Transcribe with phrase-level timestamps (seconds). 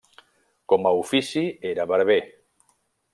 [0.71, 1.43] Com a ofici
[1.73, 2.19] era barber.